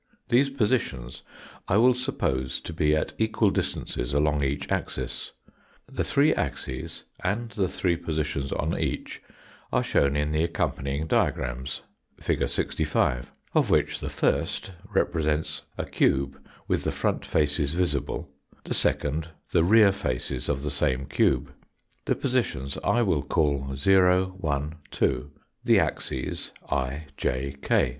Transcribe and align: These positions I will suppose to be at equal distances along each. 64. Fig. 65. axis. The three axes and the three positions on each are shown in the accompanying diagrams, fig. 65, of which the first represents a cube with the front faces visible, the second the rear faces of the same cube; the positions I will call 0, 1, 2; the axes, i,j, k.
These 0.29 0.49
positions 0.49 1.21
I 1.67 1.77
will 1.77 1.93
suppose 1.93 2.59
to 2.61 2.73
be 2.73 2.95
at 2.95 3.13
equal 3.19 3.51
distances 3.51 4.15
along 4.15 4.43
each. 4.43 4.61
64. 4.67 4.77
Fig. 4.79 4.89
65. 5.05 5.05
axis. 5.05 5.31
The 5.85 6.03
three 6.03 6.33
axes 6.33 7.03
and 7.23 7.49
the 7.51 7.67
three 7.67 7.95
positions 7.97 8.51
on 8.51 8.75
each 8.79 9.21
are 9.71 9.83
shown 9.83 10.15
in 10.15 10.29
the 10.31 10.43
accompanying 10.43 11.05
diagrams, 11.05 11.83
fig. 12.19 12.47
65, 12.47 13.31
of 13.53 13.69
which 13.69 13.99
the 13.99 14.09
first 14.09 14.71
represents 14.91 15.61
a 15.77 15.85
cube 15.85 16.41
with 16.67 16.83
the 16.83 16.91
front 16.91 17.23
faces 17.23 17.71
visible, 17.73 18.27
the 18.63 18.73
second 18.73 19.29
the 19.51 19.63
rear 19.63 19.91
faces 19.91 20.49
of 20.49 20.63
the 20.63 20.71
same 20.71 21.05
cube; 21.05 21.53
the 22.05 22.15
positions 22.15 22.75
I 22.83 23.03
will 23.03 23.21
call 23.21 23.75
0, 23.75 24.33
1, 24.39 24.73
2; 24.89 25.31
the 25.63 25.79
axes, 25.79 26.51
i,j, 26.71 27.57
k. 27.61 27.89